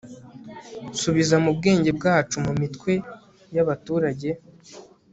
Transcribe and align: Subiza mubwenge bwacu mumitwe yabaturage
Subiza 1.01 1.35
mubwenge 1.43 1.91
bwacu 1.97 2.35
mumitwe 2.45 2.91
yabaturage 3.55 4.29